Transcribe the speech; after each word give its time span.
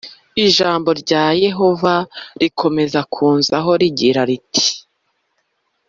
Ijambo 0.45 0.89
rya 1.01 1.23
Yehova 1.43 1.93
rikomeza 2.41 2.99
kunzaho 3.13 3.71
rigira 3.81 4.21
riti 4.29 4.67